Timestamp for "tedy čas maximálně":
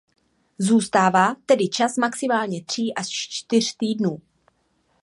1.45-2.63